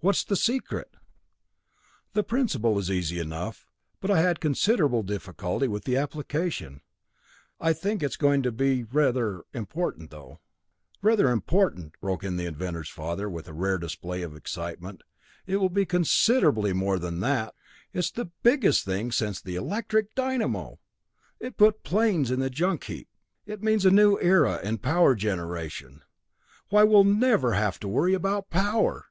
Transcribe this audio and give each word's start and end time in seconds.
What's 0.00 0.24
the 0.24 0.34
secret?" 0.34 0.96
"The 2.14 2.24
principle 2.24 2.76
is 2.80 2.90
easy 2.90 3.20
enough, 3.20 3.68
but 4.00 4.10
I 4.10 4.20
had 4.20 4.40
considerable 4.40 5.04
difficulty 5.04 5.68
with 5.68 5.84
the 5.84 5.96
application. 5.96 6.80
I 7.60 7.72
think 7.72 8.02
it 8.02 8.06
is 8.10 8.16
going 8.16 8.42
to 8.42 8.50
be 8.50 8.82
rather 8.82 9.44
important 9.54 10.10
though" 10.10 10.40
"Rather 11.02 11.30
important," 11.30 11.94
broke 12.00 12.24
in 12.24 12.36
the 12.36 12.46
inventor's 12.46 12.88
father, 12.88 13.30
with 13.30 13.46
a 13.46 13.52
rare 13.52 13.78
display 13.78 14.22
of 14.22 14.34
excitement. 14.34 15.02
"It 15.46 15.58
will 15.58 15.70
be 15.70 15.86
considerably 15.86 16.72
more 16.72 16.98
than 16.98 17.20
that. 17.20 17.54
It's 17.92 18.10
the 18.10 18.32
biggest 18.42 18.84
thing 18.84 19.12
since 19.12 19.40
the 19.40 19.54
electric 19.54 20.16
dynamo! 20.16 20.80
It 21.38 21.56
puts 21.56 21.76
airplanes 21.76 22.32
in 22.32 22.40
the 22.40 22.50
junk 22.50 22.82
heap! 22.82 23.08
It 23.46 23.62
means 23.62 23.84
a 23.86 23.92
new 23.92 24.18
era 24.20 24.58
in 24.64 24.78
power 24.78 25.14
generation. 25.14 26.02
Why, 26.70 26.82
we'll 26.82 27.04
never 27.04 27.52
have 27.52 27.78
to 27.78 27.86
worry 27.86 28.14
about 28.14 28.50
power! 28.50 29.04